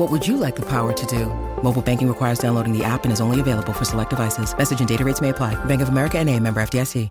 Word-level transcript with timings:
What 0.00 0.10
would 0.12 0.26
you 0.26 0.38
like 0.38 0.56
the 0.56 0.64
power 0.66 0.94
to 0.94 1.06
do? 1.14 1.26
Mobile 1.62 1.82
banking 1.82 2.08
requires 2.08 2.38
downloading 2.38 2.72
the 2.72 2.82
app 2.82 3.04
and 3.04 3.12
is 3.12 3.20
only 3.20 3.38
available 3.38 3.74
for 3.74 3.84
select 3.84 4.08
devices. 4.08 4.54
Message 4.56 4.80
and 4.80 4.88
data 4.88 5.04
rates 5.04 5.20
may 5.20 5.28
apply. 5.28 5.62
Bank 5.66 5.82
of 5.82 5.90
America 5.90 6.16
NA, 6.24 6.40
member 6.40 6.66
FDIC. 6.66 7.10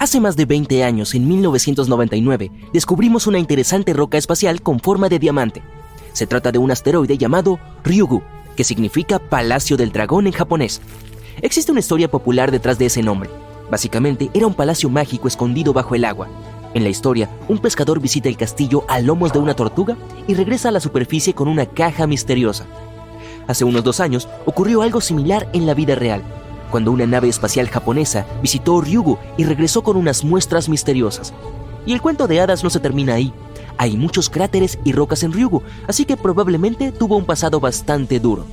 Hace 0.00 0.18
más 0.18 0.34
de 0.34 0.44
20 0.44 0.82
años, 0.82 1.14
en 1.14 1.28
1999, 1.28 2.50
descubrimos 2.72 3.28
una 3.28 3.38
interesante 3.38 3.92
roca 3.92 4.18
espacial 4.18 4.62
con 4.62 4.80
forma 4.80 5.08
de 5.08 5.20
diamante. 5.20 5.62
Se 6.12 6.26
trata 6.26 6.50
de 6.50 6.58
un 6.58 6.72
asteroide 6.72 7.16
llamado 7.16 7.60
Ryugu, 7.84 8.20
que 8.56 8.64
significa 8.64 9.20
Palacio 9.20 9.76
del 9.76 9.92
Dragón 9.92 10.26
en 10.26 10.32
japonés. 10.32 10.80
Existe 11.40 11.70
una 11.70 11.78
historia 11.78 12.10
popular 12.10 12.50
detrás 12.50 12.78
de 12.78 12.86
ese 12.86 13.00
nombre. 13.00 13.30
Básicamente, 13.70 14.28
era 14.34 14.48
un 14.48 14.54
palacio 14.54 14.90
mágico 14.90 15.28
escondido 15.28 15.72
bajo 15.72 15.94
el 15.94 16.04
agua. 16.04 16.28
En 16.74 16.82
la 16.82 16.88
historia, 16.88 17.30
un 17.48 17.58
pescador 17.58 18.00
visita 18.00 18.28
el 18.28 18.36
castillo 18.36 18.84
a 18.88 19.00
lomos 19.00 19.32
de 19.32 19.38
una 19.38 19.54
tortuga 19.54 19.96
y 20.26 20.34
regresa 20.34 20.70
a 20.70 20.72
la 20.72 20.80
superficie 20.80 21.32
con 21.32 21.46
una 21.46 21.66
caja 21.66 22.08
misteriosa. 22.08 22.66
Hace 23.46 23.64
unos 23.64 23.84
dos 23.84 24.00
años 24.00 24.28
ocurrió 24.44 24.82
algo 24.82 25.00
similar 25.00 25.48
en 25.52 25.66
la 25.66 25.74
vida 25.74 25.94
real, 25.94 26.24
cuando 26.72 26.90
una 26.90 27.06
nave 27.06 27.28
espacial 27.28 27.68
japonesa 27.68 28.26
visitó 28.42 28.80
Ryugu 28.80 29.18
y 29.36 29.44
regresó 29.44 29.84
con 29.84 29.96
unas 29.96 30.24
muestras 30.24 30.68
misteriosas. 30.68 31.32
Y 31.86 31.92
el 31.92 32.02
cuento 32.02 32.26
de 32.26 32.40
hadas 32.40 32.64
no 32.64 32.70
se 32.70 32.80
termina 32.80 33.14
ahí. 33.14 33.32
Hay 33.78 33.96
muchos 33.96 34.28
cráteres 34.28 34.80
y 34.82 34.90
rocas 34.90 35.22
en 35.22 35.32
Ryugu, 35.32 35.62
así 35.86 36.04
que 36.04 36.16
probablemente 36.16 36.90
tuvo 36.90 37.16
un 37.16 37.24
pasado 37.24 37.60
bastante 37.60 38.18
duro. 38.18 38.46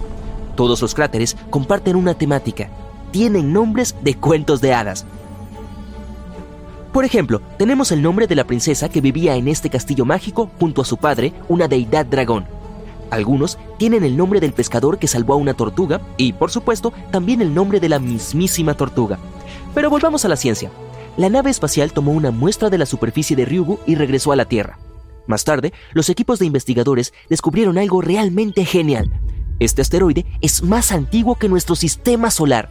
Todos 0.55 0.79
los 0.81 0.93
cráteres 0.93 1.35
comparten 1.49 1.95
una 1.95 2.13
temática. 2.13 2.69
Tienen 3.09 3.51
nombres 3.51 3.95
de 4.03 4.15
cuentos 4.15 4.61
de 4.61 4.75
hadas. 4.75 5.07
Por 6.91 7.05
ejemplo, 7.05 7.41
tenemos 7.57 7.91
el 7.93 8.01
nombre 8.01 8.27
de 8.27 8.35
la 8.35 8.43
princesa 8.43 8.89
que 8.89 8.99
vivía 8.99 9.35
en 9.35 9.47
este 9.47 9.69
castillo 9.69 10.03
mágico 10.03 10.51
junto 10.59 10.81
a 10.81 10.85
su 10.85 10.97
padre, 10.97 11.33
una 11.47 11.69
deidad 11.69 12.05
dragón. 12.05 12.45
Algunos 13.09 13.57
tienen 13.77 14.03
el 14.03 14.17
nombre 14.17 14.41
del 14.41 14.51
pescador 14.51 14.99
que 14.99 15.07
salvó 15.07 15.33
a 15.33 15.37
una 15.37 15.53
tortuga 15.53 16.01
y, 16.17 16.33
por 16.33 16.51
supuesto, 16.51 16.91
también 17.11 17.41
el 17.41 17.53
nombre 17.53 17.79
de 17.79 17.89
la 17.89 17.99
mismísima 17.99 18.73
tortuga. 18.73 19.19
Pero 19.73 19.89
volvamos 19.89 20.25
a 20.25 20.27
la 20.27 20.35
ciencia. 20.35 20.69
La 21.15 21.29
nave 21.29 21.49
espacial 21.49 21.93
tomó 21.93 22.11
una 22.11 22.31
muestra 22.31 22.69
de 22.69 22.77
la 22.77 22.85
superficie 22.85 23.35
de 23.35 23.45
Ryugu 23.45 23.79
y 23.85 23.95
regresó 23.95 24.33
a 24.33 24.35
la 24.35 24.45
Tierra. 24.45 24.77
Más 25.27 25.45
tarde, 25.45 25.71
los 25.93 26.09
equipos 26.09 26.39
de 26.39 26.45
investigadores 26.45 27.13
descubrieron 27.29 27.77
algo 27.77 28.01
realmente 28.01 28.65
genial. 28.65 29.11
Este 29.59 29.81
asteroide 29.81 30.25
es 30.41 30.63
más 30.63 30.91
antiguo 30.91 31.35
que 31.35 31.47
nuestro 31.47 31.75
sistema 31.75 32.31
solar. 32.31 32.69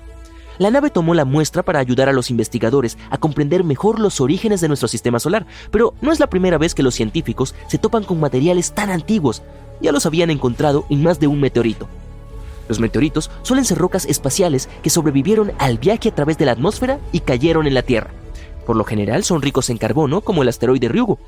La 0.60 0.70
nave 0.70 0.90
tomó 0.90 1.14
la 1.14 1.24
muestra 1.24 1.62
para 1.62 1.78
ayudar 1.78 2.10
a 2.10 2.12
los 2.12 2.28
investigadores 2.28 2.98
a 3.08 3.16
comprender 3.16 3.64
mejor 3.64 3.98
los 3.98 4.20
orígenes 4.20 4.60
de 4.60 4.68
nuestro 4.68 4.88
sistema 4.88 5.18
solar, 5.18 5.46
pero 5.70 5.94
no 6.02 6.12
es 6.12 6.20
la 6.20 6.26
primera 6.26 6.58
vez 6.58 6.74
que 6.74 6.82
los 6.82 6.94
científicos 6.94 7.54
se 7.66 7.78
topan 7.78 8.04
con 8.04 8.20
materiales 8.20 8.72
tan 8.72 8.90
antiguos. 8.90 9.42
Ya 9.80 9.90
los 9.90 10.04
habían 10.04 10.28
encontrado 10.28 10.84
en 10.90 11.02
más 11.02 11.18
de 11.18 11.28
un 11.28 11.40
meteorito. 11.40 11.88
Los 12.68 12.78
meteoritos 12.78 13.30
suelen 13.40 13.64
ser 13.64 13.78
rocas 13.78 14.04
espaciales 14.04 14.68
que 14.82 14.90
sobrevivieron 14.90 15.52
al 15.56 15.78
viaje 15.78 16.10
a 16.10 16.14
través 16.14 16.36
de 16.36 16.44
la 16.44 16.52
atmósfera 16.52 16.98
y 17.10 17.20
cayeron 17.20 17.66
en 17.66 17.72
la 17.72 17.80
Tierra. 17.80 18.10
Por 18.66 18.76
lo 18.76 18.84
general 18.84 19.24
son 19.24 19.40
ricos 19.40 19.70
en 19.70 19.78
carbono, 19.78 20.20
como 20.20 20.42
el 20.42 20.48
asteroide 20.50 20.88
Ryugu. 20.88 21.18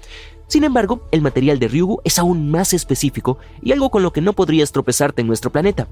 Sin 0.47 0.62
embargo, 0.62 1.09
el 1.10 1.22
material 1.22 1.59
de 1.59 1.69
Ryugu 1.69 2.03
es 2.04 2.19
aún 2.19 2.50
más 2.50 2.75
específico 2.75 3.38
y 3.62 3.72
algo 3.72 3.88
con 3.88 4.03
lo 4.03 4.12
que 4.12 4.21
no 4.21 4.34
podrías 4.34 4.72
tropezarte 4.72 5.22
en 5.22 5.28
nuestro 5.28 5.50
planeta. 5.50 5.88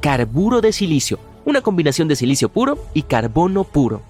Carburo 0.00 0.62
de 0.62 0.72
silicio, 0.72 1.18
una 1.48 1.62
combinación 1.62 2.08
de 2.08 2.16
silicio 2.16 2.48
puro 2.48 2.78
y 2.94 3.02
carbono 3.02 3.64
puro. 3.64 4.02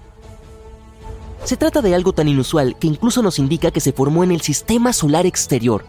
Se 1.45 1.55
trata 1.55 1.81
de 1.81 1.95
algo 1.95 2.11
tan 2.13 2.27
inusual 2.27 2.75
que 2.77 2.87
incluso 2.87 3.21
nos 3.21 3.39
indica 3.39 3.71
que 3.71 3.79
se 3.79 3.93
formó 3.93 4.23
en 4.23 4.31
el 4.31 4.41
sistema 4.41 4.91
solar 4.91 5.25
exterior. 5.25 5.85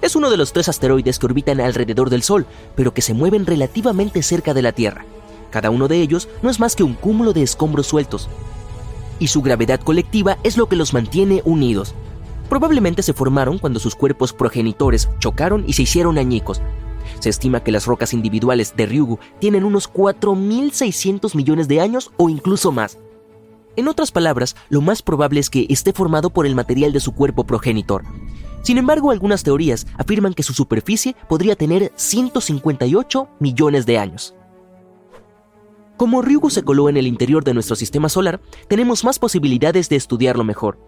Es 0.00 0.14
uno 0.14 0.30
de 0.30 0.36
los 0.36 0.52
tres 0.52 0.68
asteroides 0.68 1.18
que 1.18 1.26
orbitan 1.26 1.60
alrededor 1.60 2.08
del 2.08 2.22
Sol, 2.22 2.46
pero 2.76 2.94
que 2.94 3.02
se 3.02 3.14
mueven 3.14 3.46
relativamente 3.46 4.22
cerca 4.22 4.54
de 4.54 4.62
la 4.62 4.72
Tierra. 4.72 5.04
Cada 5.50 5.70
uno 5.70 5.88
de 5.88 6.00
ellos 6.00 6.28
no 6.42 6.50
es 6.50 6.60
más 6.60 6.76
que 6.76 6.84
un 6.84 6.94
cúmulo 6.94 7.32
de 7.32 7.42
escombros 7.42 7.86
sueltos, 7.86 8.28
y 9.18 9.28
su 9.28 9.42
gravedad 9.42 9.80
colectiva 9.80 10.38
es 10.44 10.56
lo 10.56 10.68
que 10.68 10.76
los 10.76 10.92
mantiene 10.92 11.42
unidos. 11.44 11.94
Probablemente 12.48 13.02
se 13.02 13.12
formaron 13.12 13.58
cuando 13.58 13.80
sus 13.80 13.96
cuerpos 13.96 14.32
progenitores 14.32 15.08
chocaron 15.18 15.64
y 15.66 15.72
se 15.72 15.82
hicieron 15.82 16.18
añicos. 16.18 16.60
Se 17.20 17.28
estima 17.28 17.62
que 17.62 17.72
las 17.72 17.86
rocas 17.86 18.12
individuales 18.12 18.74
de 18.76 18.86
Ryugu 18.86 19.18
tienen 19.38 19.64
unos 19.64 19.92
4.600 19.92 21.34
millones 21.34 21.68
de 21.68 21.80
años 21.80 22.10
o 22.16 22.28
incluso 22.28 22.72
más. 22.72 22.98
En 23.76 23.88
otras 23.88 24.10
palabras, 24.10 24.56
lo 24.70 24.80
más 24.80 25.02
probable 25.02 25.38
es 25.40 25.50
que 25.50 25.66
esté 25.68 25.92
formado 25.92 26.30
por 26.30 26.46
el 26.46 26.54
material 26.54 26.92
de 26.92 27.00
su 27.00 27.12
cuerpo 27.12 27.44
progenitor. 27.44 28.04
Sin 28.62 28.78
embargo, 28.78 29.10
algunas 29.10 29.42
teorías 29.42 29.86
afirman 29.96 30.34
que 30.34 30.42
su 30.42 30.54
superficie 30.54 31.14
podría 31.28 31.56
tener 31.56 31.92
158 31.94 33.28
millones 33.38 33.86
de 33.86 33.98
años. 33.98 34.34
Como 35.96 36.20
Ryugu 36.20 36.50
se 36.50 36.62
coló 36.62 36.88
en 36.88 36.96
el 36.96 37.06
interior 37.06 37.44
de 37.44 37.54
nuestro 37.54 37.76
sistema 37.76 38.08
solar, 38.08 38.40
tenemos 38.68 39.04
más 39.04 39.18
posibilidades 39.18 39.88
de 39.88 39.96
estudiarlo 39.96 40.44
mejor. 40.44 40.78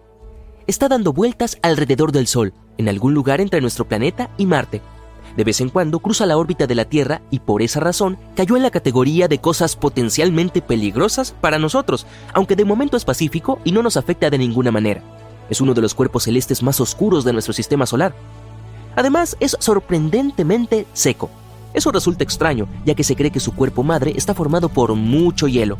Está 0.67 0.87
dando 0.87 1.13
vueltas 1.13 1.57
alrededor 1.61 2.11
del 2.11 2.27
Sol, 2.27 2.53
en 2.77 2.89
algún 2.89 3.13
lugar 3.13 3.41
entre 3.41 3.61
nuestro 3.61 3.87
planeta 3.87 4.29
y 4.37 4.45
Marte. 4.45 4.81
De 5.35 5.43
vez 5.43 5.61
en 5.61 5.69
cuando 5.69 5.99
cruza 5.99 6.25
la 6.25 6.37
órbita 6.37 6.67
de 6.67 6.75
la 6.75 6.85
Tierra 6.85 7.21
y 7.29 7.39
por 7.39 7.61
esa 7.61 7.79
razón 7.79 8.17
cayó 8.35 8.57
en 8.57 8.63
la 8.63 8.71
categoría 8.71 9.27
de 9.27 9.39
cosas 9.39 9.75
potencialmente 9.75 10.61
peligrosas 10.61 11.33
para 11.39 11.59
nosotros, 11.59 12.05
aunque 12.33 12.55
de 12.55 12.65
momento 12.65 12.97
es 12.97 13.05
pacífico 13.05 13.59
y 13.63 13.71
no 13.71 13.83
nos 13.83 13.97
afecta 13.97 14.29
de 14.29 14.37
ninguna 14.37 14.71
manera. 14.71 15.01
Es 15.49 15.61
uno 15.61 15.73
de 15.73 15.81
los 15.81 15.93
cuerpos 15.93 16.23
celestes 16.23 16.61
más 16.61 16.79
oscuros 16.79 17.23
de 17.23 17.33
nuestro 17.33 17.53
sistema 17.53 17.85
solar. 17.85 18.13
Además, 18.95 19.37
es 19.39 19.55
sorprendentemente 19.59 20.85
seco. 20.93 21.29
Eso 21.73 21.91
resulta 21.91 22.23
extraño, 22.23 22.67
ya 22.85 22.95
que 22.95 23.03
se 23.03 23.15
cree 23.15 23.31
que 23.31 23.39
su 23.39 23.53
cuerpo 23.53 23.83
madre 23.83 24.13
está 24.15 24.33
formado 24.33 24.69
por 24.69 24.95
mucho 24.95 25.47
hielo. 25.47 25.77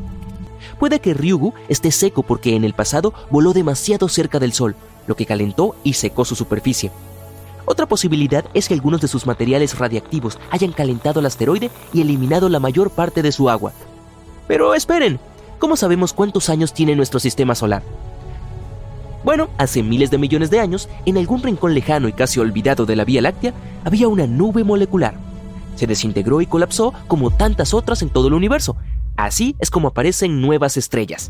Puede 0.80 1.00
que 1.00 1.14
Ryugu 1.14 1.54
esté 1.68 1.92
seco 1.92 2.24
porque 2.24 2.56
en 2.56 2.64
el 2.64 2.74
pasado 2.74 3.14
voló 3.30 3.54
demasiado 3.54 4.08
cerca 4.08 4.40
del 4.40 4.54
Sol, 4.54 4.76
lo 5.08 5.16
que 5.16 5.26
calentó 5.26 5.76
y 5.84 5.94
secó 5.94 6.26
su 6.26 6.36
superficie. 6.36 6.92
Otra 7.72 7.86
posibilidad 7.86 8.46
es 8.56 8.68
que 8.68 8.74
algunos 8.74 9.00
de 9.00 9.08
sus 9.08 9.28
materiales 9.28 9.78
radiactivos 9.78 10.40
hayan 10.50 10.72
calentado 10.72 11.20
el 11.20 11.28
asteroide 11.28 11.70
y 11.94 12.02
eliminado 12.02 12.50
la 12.50 12.60
mayor 12.60 12.90
parte 12.90 13.22
de 13.22 13.32
su 13.32 13.48
agua. 13.48 13.74
Pero 14.48 14.74
esperen, 14.74 15.20
¿cómo 15.60 15.76
sabemos 15.76 16.12
cuántos 16.12 16.50
años 16.50 16.74
tiene 16.74 16.96
nuestro 16.96 17.20
sistema 17.20 17.54
solar? 17.54 17.84
Bueno, 19.24 19.50
hace 19.60 19.84
miles 19.84 20.10
de 20.10 20.18
millones 20.18 20.50
de 20.50 20.60
años, 20.60 20.90
en 21.06 21.20
algún 21.20 21.44
rincón 21.44 21.76
lejano 21.76 22.08
y 22.08 22.14
casi 22.14 22.40
olvidado 22.40 22.88
de 22.88 22.96
la 22.96 23.06
Vía 23.06 23.22
Láctea, 23.22 23.54
había 23.86 24.08
una 24.08 24.26
nube 24.26 24.64
molecular. 24.64 25.14
Se 25.76 25.86
desintegró 25.86 26.42
y 26.42 26.48
colapsó 26.48 26.92
como 27.08 27.30
tantas 27.30 27.76
otras 27.76 28.02
en 28.02 28.10
todo 28.10 28.30
el 28.30 28.34
universo. 28.34 28.78
Así 29.16 29.56
es 29.60 29.70
como 29.70 29.90
aparecen 29.90 30.42
nuevas 30.42 30.76
estrellas. 30.76 31.30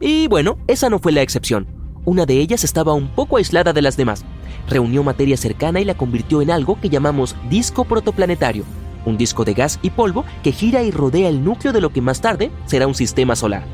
Y 0.00 0.26
bueno, 0.26 0.58
esa 0.66 0.90
no 0.90 0.98
fue 0.98 1.12
la 1.12 1.22
excepción. 1.22 1.68
Una 2.04 2.26
de 2.26 2.40
ellas 2.40 2.64
estaba 2.64 2.94
un 2.94 3.08
poco 3.08 3.36
aislada 3.36 3.72
de 3.72 3.82
las 3.82 3.96
demás. 3.96 4.24
Reunió 4.68 5.02
materia 5.02 5.36
cercana 5.36 5.80
y 5.80 5.84
la 5.84 5.94
convirtió 5.94 6.42
en 6.42 6.50
algo 6.50 6.80
que 6.80 6.88
llamamos 6.88 7.36
disco 7.50 7.84
protoplanetario, 7.84 8.64
un 9.04 9.16
disco 9.16 9.44
de 9.44 9.54
gas 9.54 9.78
y 9.82 9.90
polvo 9.90 10.24
que 10.42 10.52
gira 10.52 10.82
y 10.82 10.90
rodea 10.90 11.28
el 11.28 11.44
núcleo 11.44 11.72
de 11.72 11.80
lo 11.80 11.90
que 11.90 12.00
más 12.00 12.20
tarde 12.20 12.50
será 12.66 12.86
un 12.86 12.94
sistema 12.94 13.36
solar. 13.36 13.64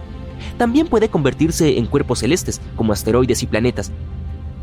También 0.59 0.87
puede 0.87 1.09
convertirse 1.09 1.79
en 1.79 1.87
cuerpos 1.87 2.21
celestes, 2.21 2.61
como 2.76 2.93
asteroides 2.93 3.43
y 3.43 3.47
planetas. 3.47 3.93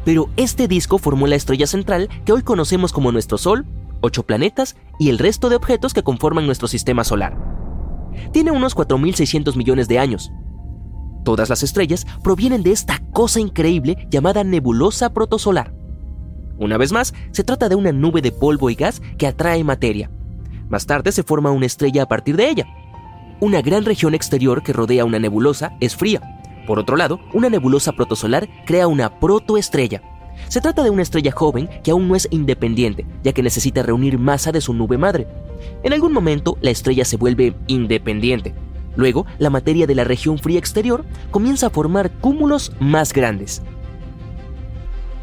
Pero 0.06 0.30
este 0.36 0.68
disco 0.68 0.98
formó 0.98 1.28
la 1.28 1.36
estrella 1.36 1.68
central 1.68 2.10
que 2.26 2.34
hoy 2.34 2.42
conocemos 2.44 2.92
como 2.92 3.12
nuestro 3.12 3.38
Sol, 3.38 3.66
ocho 4.02 4.24
planetas 4.24 4.76
y 5.00 5.10
el 5.10 5.20
resto 5.20 5.50
de 5.50 5.56
objetos 5.56 5.94
que 5.94 6.04
conforman 6.04 6.46
nuestro 6.46 6.68
sistema 6.68 7.04
solar. 7.04 7.38
Tiene 8.34 8.52
unos 8.52 8.76
4.600 8.76 9.56
millones 9.56 9.88
de 9.88 10.00
años. 10.00 10.32
Todas 11.24 11.50
las 11.50 11.64
estrellas 11.64 12.06
provienen 12.24 12.64
de 12.64 12.72
esta 12.72 13.00
cosa 13.12 13.40
increíble 13.40 14.08
llamada 14.10 14.44
nebulosa 14.44 15.14
protosolar. 15.14 15.74
Una 16.58 16.78
vez 16.78 16.92
más, 16.92 17.14
se 17.32 17.44
trata 17.44 17.70
de 17.70 17.76
una 17.76 17.92
nube 17.92 18.22
de 18.22 18.32
polvo 18.32 18.70
y 18.70 18.76
gas 18.76 19.02
que 19.18 19.28
atrae 19.28 19.64
materia. 19.64 20.10
Más 20.70 20.86
tarde 20.86 21.12
se 21.12 21.24
forma 21.24 21.52
una 21.52 21.66
estrella 21.66 22.04
a 22.04 22.08
partir 22.08 22.36
de 22.38 22.50
ella. 22.50 22.68
Una 23.40 23.62
gran 23.62 23.86
región 23.86 24.14
exterior 24.14 24.64
que 24.64 24.74
rodea 24.74 25.06
una 25.06 25.20
nebulosa 25.20 25.74
es 25.80 25.96
fría. 25.96 26.22
Por 26.68 26.80
otro 26.80 26.96
lado, 26.96 27.20
una 27.34 27.50
nebulosa 27.50 27.92
protosolar 27.92 28.48
crea 28.66 28.88
una 28.88 29.20
protoestrella. 29.20 30.02
Se 30.48 30.62
trata 30.62 30.84
de 30.84 30.90
una 30.90 31.02
estrella 31.02 31.32
joven 31.32 31.70
que 31.84 31.92
aún 31.92 32.08
no 32.08 32.16
es 32.16 32.28
independiente, 32.32 33.06
ya 33.24 33.34
que 33.34 33.44
necesita 33.44 33.84
reunir 33.84 34.18
masa 34.18 34.52
de 34.52 34.62
su 34.62 34.74
nube 34.74 34.98
madre. 34.98 35.28
En 35.84 35.94
algún 35.94 36.14
momento, 36.14 36.58
la 36.62 36.72
estrella 36.72 37.06
se 37.06 37.18
vuelve 37.18 37.56
independiente, 37.68 38.54
Luego, 38.96 39.26
la 39.40 39.50
materia 39.50 39.88
de 39.88 39.96
la 39.96 40.04
región 40.04 40.38
fría 40.38 40.60
exterior 40.60 41.06
comienza 41.32 41.68
a 41.68 41.70
formar 41.70 42.12
cúmulos 42.12 42.74
más 42.80 43.14
grandes. 43.14 43.62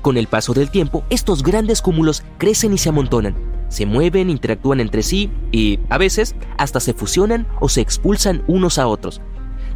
Con 0.02 0.16
el 0.16 0.26
paso 0.26 0.54
del 0.54 0.70
tiempo, 0.70 1.04
estos 1.10 1.42
grandes 1.42 1.82
cúmulos 1.82 2.22
crecen 2.38 2.72
y 2.72 2.78
se 2.78 2.88
amontonan, 2.88 3.34
se 3.68 3.84
mueven, 3.84 4.30
interactúan 4.30 4.80
entre 4.80 5.02
sí 5.02 5.30
y, 5.52 5.80
a 5.90 5.98
veces, 5.98 6.34
hasta 6.56 6.80
se 6.80 6.94
fusionan 6.94 7.46
o 7.60 7.68
se 7.68 7.80
expulsan 7.80 8.42
unos 8.46 8.78
a 8.78 8.86
otros. 8.86 9.20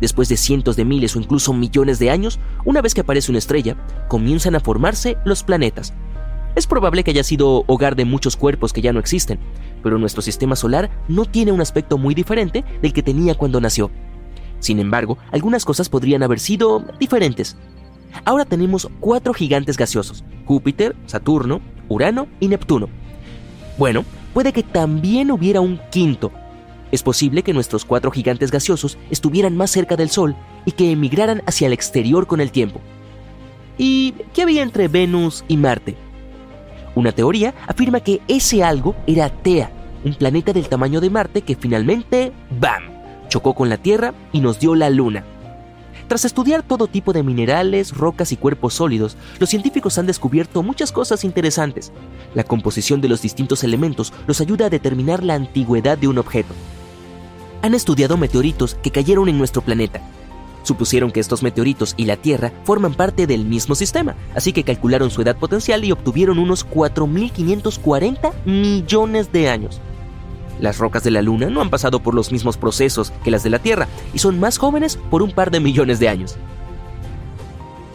Después 0.01 0.29
de 0.29 0.37
cientos 0.37 0.77
de 0.77 0.85
miles 0.85 1.15
o 1.15 1.21
incluso 1.21 1.53
millones 1.53 1.99
de 1.99 2.11
años, 2.11 2.41
una 2.65 2.81
vez 2.81 2.95
que 2.95 3.03
aparece 3.03 3.31
una 3.31 3.39
estrella, 3.39 3.77
comienzan 4.09 4.55
a 4.55 4.61
formarse 4.61 5.19
los 5.25 5.43
planetas. 5.43 5.93
Es 6.55 6.67
probable 6.67 7.05
que 7.05 7.13
haya 7.13 7.25
sido 7.25 7.65
hogar 7.67 7.97
de 7.97 8.05
muchos 8.05 8.37
cuerpos 8.37 8.73
que 8.73 8.83
ya 8.83 8.93
no 8.93 9.01
existen, 9.01 9.39
pero 9.83 9.99
nuestro 9.99 10.23
sistema 10.23 10.57
solar 10.57 10.91
no 11.09 11.25
tiene 11.25 11.53
un 11.53 11.61
aspecto 11.61 11.99
muy 11.99 12.15
diferente 12.15 12.65
del 12.81 12.93
que 12.93 13.03
tenía 13.03 13.35
cuando 13.35 13.61
nació. 13.61 13.91
Sin 14.59 14.79
embargo, 14.79 15.19
algunas 15.33 15.65
cosas 15.65 15.89
podrían 15.89 16.23
haber 16.23 16.39
sido 16.39 16.85
diferentes. 17.01 17.57
Ahora 18.25 18.45
tenemos 18.45 18.89
cuatro 19.01 19.35
gigantes 19.35 19.77
gaseosos, 19.77 20.25
Júpiter, 20.45 20.95
Saturno, 21.07 21.61
Urano 21.89 22.29
y 22.41 22.49
Neptuno. 22.49 22.89
Bueno, 23.79 24.05
puede 24.35 24.53
que 24.53 24.63
también 24.63 25.31
hubiera 25.31 25.61
un 25.61 25.81
quinto. 25.91 26.31
Es 26.93 27.03
posible 27.03 27.43
que 27.43 27.55
nuestros 27.55 27.85
cuatro 27.85 28.11
gigantes 28.11 28.51
gaseosos 28.51 28.99
estuvieran 29.11 29.57
más 29.57 29.71
cerca 29.71 29.97
del 29.97 30.11
Sol 30.11 30.37
y 30.67 30.73
que 30.73 30.93
emigraran 30.93 31.43
hacia 31.47 31.67
el 31.67 31.73
exterior 31.73 32.27
con 32.27 32.41
el 32.41 32.53
tiempo. 32.53 32.81
¿Y 33.79 34.15
qué 34.35 34.43
había 34.43 34.63
entre 34.63 34.89
Venus 34.89 35.45
y 35.49 35.57
Marte? 35.57 35.97
Una 36.95 37.13
teoría 37.13 37.55
afirma 37.67 38.01
que 38.01 38.21
ese 38.29 38.63
algo 38.63 38.95
era 39.07 39.31
Tea, 39.31 39.71
un 40.05 40.15
planeta 40.15 40.53
del 40.53 40.69
tamaño 40.69 41.01
de 41.01 41.11
Marte 41.11 41.43
que 41.43 41.57
finalmente, 41.57 42.33
¡bam!, 42.61 42.83
chocó 43.29 43.55
con 43.55 43.69
la 43.69 43.79
Tierra 43.79 44.13
y 44.33 44.41
nos 44.41 44.59
dio 44.59 44.75
la 44.75 44.91
Luna. 44.91 45.25
Tras 46.09 46.27
estudiar 46.27 46.63
todo 46.63 46.89
tipo 46.89 47.15
de 47.15 47.23
minerales, 47.23 47.97
rocas 47.97 48.33
y 48.33 48.37
cuerpos 48.37 48.75
sólidos, 48.75 49.17
los 49.39 49.49
científicos 49.49 49.97
han 49.97 50.07
descubierto 50.07 50.63
muchas 50.63 50.93
cosas 50.93 51.25
interesantes. 51.25 51.93
La 52.35 52.45
composición 52.45 53.01
de 53.01 53.09
los 53.09 53.23
distintos 53.23 53.65
elementos 53.65 54.13
los 54.27 54.43
ayuda 54.43 54.67
a 54.67 54.71
determinar 54.71 55.23
la 55.23 55.35
antigüedad 55.35 55.97
de 55.97 56.09
un 56.09 56.19
objeto. 56.19 56.53
Han 57.63 57.75
estudiado 57.75 58.19
meteoritos 58.19 58.75
que 58.75 58.91
cayeron 58.91 59.31
en 59.31 59.39
nuestro 59.39 59.63
planeta 59.63 60.03
Supusieron 60.63 61.11
que 61.11 61.21
estos 61.21 61.43
meteoritos 61.43 61.95
y 61.97 62.05
la 62.05 62.17
Tierra 62.17 62.53
forman 62.65 62.95
parte 62.95 63.27
del 63.27 63.45
mismo 63.45 63.75
sistema, 63.75 64.15
así 64.35 64.53
que 64.53 64.65
calcularon 64.65 65.11
su 65.11 65.23
edad 65.23 65.37
potencial 65.37 65.85
y 65.85 65.93
obtuvieron 65.93 66.39
unos 66.39 66.67
4.540 66.69 68.33
millones 68.45 69.33
de 69.33 69.49
años. 69.49 69.81
Las 70.61 70.79
rocas 70.79 71.03
de 71.03 71.11
la 71.11 71.23
Luna 71.23 71.51
no 71.51 71.61
han 71.61 71.71
pasado 71.71 72.01
por 72.01 72.15
los 72.15 72.31
mismos 72.31 72.57
procesos 72.57 73.13
que 73.25 73.33
las 73.33 73.43
de 73.43 73.51
la 73.51 73.59
Tierra 73.59 73.89
y 74.15 74.19
son 74.21 74.39
más 74.39 74.59
jóvenes 74.59 74.99
por 75.11 75.23
un 75.23 75.33
par 75.33 75.51
de 75.51 75.59
millones 75.59 75.99
de 75.99 76.09
años. 76.09 76.37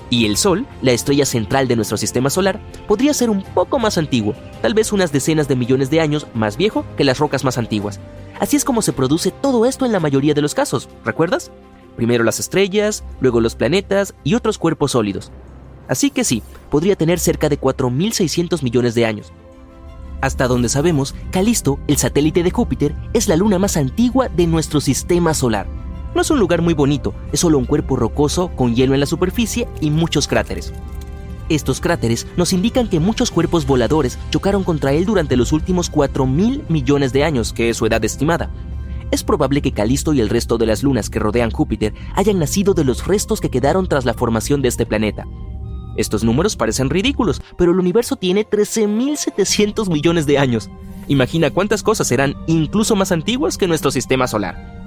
Y 0.09 0.25
el 0.25 0.37
Sol, 0.37 0.65
la 0.81 0.91
estrella 0.91 1.25
central 1.25 1.67
de 1.67 1.75
nuestro 1.75 1.97
sistema 1.97 2.29
solar, 2.29 2.59
podría 2.87 3.13
ser 3.13 3.29
un 3.29 3.41
poco 3.41 3.79
más 3.79 3.97
antiguo, 3.97 4.35
tal 4.61 4.73
vez 4.73 4.91
unas 4.91 5.11
decenas 5.11 5.47
de 5.47 5.55
millones 5.55 5.89
de 5.89 5.99
años 5.99 6.27
más 6.33 6.57
viejo 6.57 6.85
que 6.97 7.03
las 7.03 7.19
rocas 7.19 7.43
más 7.43 7.57
antiguas. 7.57 7.99
Así 8.39 8.55
es 8.55 8.63
como 8.63 8.81
se 8.81 8.93
produce 8.93 9.31
todo 9.31 9.65
esto 9.65 9.85
en 9.85 9.91
la 9.91 9.99
mayoría 9.99 10.33
de 10.33 10.41
los 10.41 10.53
casos, 10.53 10.89
¿recuerdas? 11.03 11.51
Primero 11.97 12.23
las 12.23 12.39
estrellas, 12.39 13.03
luego 13.19 13.41
los 13.41 13.55
planetas 13.55 14.13
y 14.23 14.35
otros 14.35 14.57
cuerpos 14.57 14.91
sólidos. 14.91 15.31
Así 15.89 16.11
que 16.11 16.23
sí, 16.23 16.43
podría 16.69 16.95
tener 16.95 17.19
cerca 17.19 17.49
de 17.49 17.59
4.600 17.59 18.61
millones 18.63 18.95
de 18.95 19.05
años. 19.05 19.33
Hasta 20.21 20.47
donde 20.47 20.69
sabemos, 20.69 21.15
Calisto, 21.31 21.79
el 21.87 21.97
satélite 21.97 22.43
de 22.43 22.51
Júpiter, 22.51 22.95
es 23.13 23.27
la 23.27 23.35
luna 23.35 23.59
más 23.59 23.77
antigua 23.77 24.29
de 24.29 24.47
nuestro 24.47 24.79
sistema 24.79 25.33
solar. 25.33 25.67
No 26.15 26.21
es 26.21 26.29
un 26.29 26.39
lugar 26.39 26.61
muy 26.61 26.73
bonito, 26.73 27.13
es 27.31 27.39
solo 27.39 27.57
un 27.57 27.65
cuerpo 27.65 27.95
rocoso 27.95 28.49
con 28.55 28.75
hielo 28.75 28.93
en 28.93 28.99
la 28.99 29.05
superficie 29.05 29.67
y 29.81 29.89
muchos 29.89 30.27
cráteres. 30.27 30.73
Estos 31.49 31.79
cráteres 31.79 32.27
nos 32.35 32.51
indican 32.51 32.89
que 32.89 32.99
muchos 32.99 33.31
cuerpos 33.31 33.65
voladores 33.65 34.19
chocaron 34.31 34.63
contra 34.63 34.91
él 34.91 35.05
durante 35.05 35.37
los 35.37 35.53
últimos 35.53 35.91
4.000 35.91 36.63
millones 36.67 37.13
de 37.13 37.23
años, 37.23 37.53
que 37.53 37.69
es 37.69 37.77
su 37.77 37.85
edad 37.85 38.03
estimada, 38.03 38.49
es 39.11 39.23
probable 39.23 39.61
que 39.61 39.71
Calisto 39.71 40.13
y 40.13 40.21
el 40.21 40.29
resto 40.29 40.57
de 40.57 40.65
las 40.65 40.83
lunas 40.83 41.09
que 41.09 41.19
rodean 41.19 41.51
Júpiter 41.51 41.93
hayan 42.15 42.39
nacido 42.39 42.73
de 42.73 42.83
los 42.83 43.05
restos 43.07 43.41
que 43.41 43.49
quedaron 43.49 43.87
tras 43.87 44.05
la 44.05 44.13
formación 44.13 44.61
de 44.61 44.69
este 44.69 44.85
planeta. 44.85 45.25
Estos 45.97 46.23
números 46.23 46.55
parecen 46.55 46.89
ridículos, 46.89 47.41
pero 47.57 47.71
el 47.71 47.79
universo 47.79 48.15
tiene 48.15 48.45
13.700 48.47 49.89
millones 49.89 50.25
de 50.27 50.37
años. 50.37 50.69
Imagina 51.07 51.49
cuántas 51.49 51.81
cosas 51.81 52.07
serán 52.07 52.35
incluso 52.45 52.95
más 52.95 53.11
antiguas 53.11 53.57
que 53.57 53.67
nuestro 53.67 53.91
sistema 53.91 54.27
solar. 54.27 54.77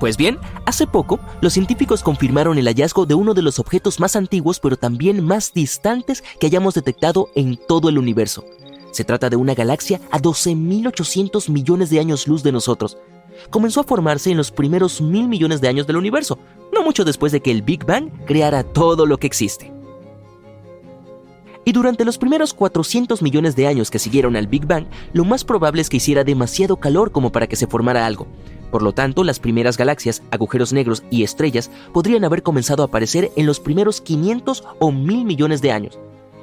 Pues 0.00 0.16
bien, 0.16 0.38
hace 0.64 0.86
poco, 0.86 1.18
los 1.40 1.52
científicos 1.52 2.02
confirmaron 2.02 2.56
el 2.56 2.66
hallazgo 2.66 3.04
de 3.04 3.14
uno 3.14 3.34
de 3.34 3.42
los 3.42 3.58
objetos 3.58 3.98
más 3.98 4.14
antiguos 4.14 4.60
pero 4.60 4.76
también 4.76 5.24
más 5.24 5.52
distantes 5.52 6.22
que 6.38 6.46
hayamos 6.46 6.74
detectado 6.74 7.28
en 7.34 7.58
todo 7.68 7.88
el 7.88 7.98
universo. 7.98 8.44
Se 8.92 9.04
trata 9.04 9.28
de 9.28 9.36
una 9.36 9.54
galaxia 9.54 10.00
a 10.10 10.18
12.800 10.18 11.50
millones 11.50 11.90
de 11.90 11.98
años 12.00 12.26
luz 12.26 12.42
de 12.42 12.52
nosotros, 12.52 12.96
comenzó 13.50 13.80
a 13.80 13.84
formarse 13.84 14.30
en 14.30 14.36
los 14.36 14.50
primeros 14.50 15.00
mil 15.00 15.28
millones 15.28 15.60
de 15.60 15.68
años 15.68 15.86
del 15.86 15.96
universo, 15.96 16.38
no 16.72 16.82
mucho 16.82 17.04
después 17.04 17.32
de 17.32 17.40
que 17.40 17.50
el 17.50 17.62
Big 17.62 17.84
Bang 17.84 18.10
creara 18.26 18.62
todo 18.62 19.06
lo 19.06 19.18
que 19.18 19.26
existe. 19.26 19.72
Y 21.64 21.72
durante 21.72 22.06
los 22.06 22.16
primeros 22.16 22.54
400 22.54 23.20
millones 23.20 23.54
de 23.54 23.66
años 23.66 23.90
que 23.90 23.98
siguieron 23.98 24.36
al 24.36 24.46
Big 24.46 24.66
Bang, 24.66 24.86
lo 25.12 25.26
más 25.26 25.44
probable 25.44 25.82
es 25.82 25.90
que 25.90 25.98
hiciera 25.98 26.24
demasiado 26.24 26.76
calor 26.76 27.12
como 27.12 27.30
para 27.30 27.46
que 27.46 27.56
se 27.56 27.66
formara 27.66 28.06
algo. 28.06 28.26
Por 28.70 28.82
lo 28.82 28.92
tanto, 28.92 29.22
las 29.22 29.38
primeras 29.38 29.76
galaxias, 29.76 30.22
agujeros 30.30 30.72
negros 30.72 31.02
y 31.10 31.24
estrellas 31.24 31.70
podrían 31.92 32.24
haber 32.24 32.42
comenzado 32.42 32.82
a 32.82 32.86
aparecer 32.86 33.30
en 33.36 33.44
los 33.44 33.60
primeros 33.60 34.00
500 34.00 34.64
o 34.78 34.92
1000 34.92 35.24
millones 35.26 35.60
de 35.60 35.72
años. 35.72 35.98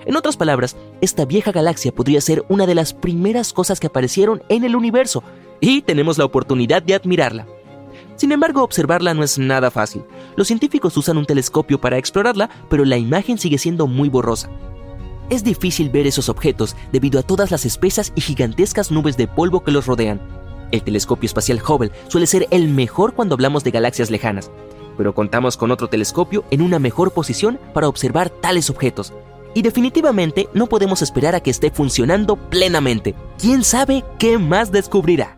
En 0.05 0.15
otras 0.15 0.37
palabras, 0.37 0.75
esta 1.01 1.25
vieja 1.25 1.51
galaxia 1.51 1.91
podría 1.91 2.21
ser 2.21 2.45
una 2.47 2.67
de 2.67 2.75
las 2.75 2.93
primeras 2.93 3.51
cosas 3.51 3.79
que 3.79 3.87
aparecieron 3.87 4.43
en 4.49 4.63
el 4.63 4.75
universo, 4.75 5.23
y 5.59 5.81
tenemos 5.81 6.17
la 6.17 6.25
oportunidad 6.25 6.81
de 6.83 6.95
admirarla. 6.95 7.47
Sin 8.15 8.31
embargo, 8.31 8.63
observarla 8.63 9.13
no 9.13 9.23
es 9.23 9.37
nada 9.37 9.71
fácil. 9.71 10.03
Los 10.35 10.47
científicos 10.47 10.95
usan 10.95 11.17
un 11.17 11.25
telescopio 11.25 11.81
para 11.81 11.97
explorarla, 11.97 12.49
pero 12.69 12.85
la 12.85 12.97
imagen 12.97 13.37
sigue 13.37 13.57
siendo 13.57 13.87
muy 13.87 14.09
borrosa. 14.09 14.49
Es 15.29 15.43
difícil 15.43 15.89
ver 15.89 16.07
esos 16.07 16.29
objetos 16.29 16.75
debido 16.91 17.19
a 17.19 17.23
todas 17.23 17.51
las 17.51 17.65
espesas 17.65 18.13
y 18.15 18.21
gigantescas 18.21 18.91
nubes 18.91 19.17
de 19.17 19.27
polvo 19.27 19.63
que 19.63 19.71
los 19.71 19.87
rodean. 19.87 20.21
El 20.71 20.83
telescopio 20.83 21.27
espacial 21.27 21.61
Hubble 21.67 21.91
suele 22.07 22.27
ser 22.27 22.47
el 22.51 22.69
mejor 22.69 23.13
cuando 23.13 23.35
hablamos 23.35 23.63
de 23.63 23.71
galaxias 23.71 24.11
lejanas, 24.11 24.51
pero 24.97 25.13
contamos 25.13 25.57
con 25.57 25.71
otro 25.71 25.87
telescopio 25.87 26.45
en 26.51 26.61
una 26.61 26.79
mejor 26.79 27.11
posición 27.11 27.59
para 27.73 27.87
observar 27.87 28.29
tales 28.29 28.69
objetos. 28.69 29.13
Y 29.53 29.61
definitivamente 29.61 30.47
no 30.53 30.67
podemos 30.67 31.01
esperar 31.01 31.33
a 31.33 31.39
que 31.39 31.49
esté 31.49 31.71
funcionando 31.71 32.35
plenamente. 32.35 33.15
¿Quién 33.39 33.63
sabe 33.63 34.03
qué 34.19 34.37
más 34.37 34.71
descubrirá? 34.71 35.34